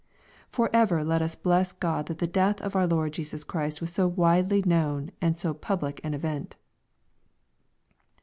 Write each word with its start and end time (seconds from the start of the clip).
For 0.49 0.71
ever 0.73 1.03
let 1.03 1.21
us 1.21 1.35
bless 1.35 1.73
Grod 1.73 2.07
that 2.07 2.17
the 2.17 2.25
death 2.25 2.59
of 2.61 2.75
our 2.75 2.87
Lord 2.87 3.13
Jesus 3.13 3.43
Christ 3.43 3.81
was 3.81 3.93
so 3.93 4.07
widely 4.07 4.63
known 4.65 5.11
and 5.21 5.37
so 5.37 5.53
public 5.53 6.01
an 6.03 6.15
event. 6.15 6.55